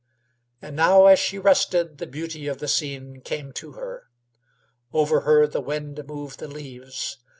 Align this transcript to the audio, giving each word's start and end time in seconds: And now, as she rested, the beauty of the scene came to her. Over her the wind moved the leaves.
And 0.63 0.75
now, 0.75 1.05
as 1.05 1.19
she 1.19 1.37
rested, 1.37 1.99
the 1.99 2.07
beauty 2.07 2.47
of 2.47 2.57
the 2.57 2.67
scene 2.67 3.21
came 3.23 3.51
to 3.53 3.73
her. 3.73 4.07
Over 4.91 5.19
her 5.19 5.45
the 5.45 5.61
wind 5.61 6.03
moved 6.07 6.39
the 6.39 6.47
leaves. 6.47 7.17